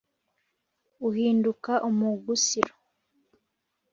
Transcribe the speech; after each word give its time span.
Uhinduka 1.07 1.71
umugusiro. 1.89 2.73